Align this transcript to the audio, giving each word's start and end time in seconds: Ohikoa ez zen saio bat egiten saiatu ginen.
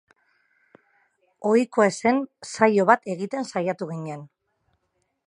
Ohikoa 1.49 1.87
ez 1.91 1.93
zen 2.05 2.23
saio 2.55 2.89
bat 2.91 3.07
egiten 3.15 3.49
saiatu 3.55 3.91
ginen. 3.95 4.29